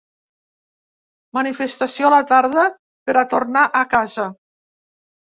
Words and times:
Manifestació 1.39 2.09
a 2.09 2.11
la 2.15 2.23
tarda 2.33 2.65
per 3.13 3.19
a 3.23 3.27
‘tornar 3.37 3.71
a 3.85 3.89
casa’ 3.97 4.31